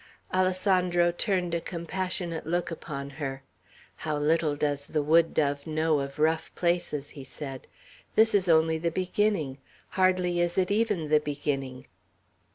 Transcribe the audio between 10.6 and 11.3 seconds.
even the